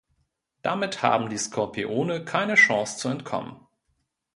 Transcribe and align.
Damit 0.63 1.03
haben 1.03 1.29
die 1.29 1.37
Skorpione 1.37 2.25
keine 2.25 2.55
Chance 2.55 2.97
zu 2.97 3.07
entkommen. 3.09 3.67